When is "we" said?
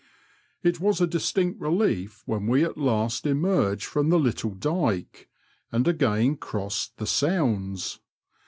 2.47-2.63